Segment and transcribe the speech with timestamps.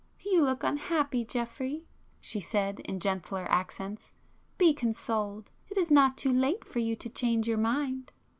[0.25, 6.95] "You look unhappy, Geoffrey,"—she said in gentler accents—"Be consoled!—it is not too late for you
[6.95, 8.11] to change your mind!"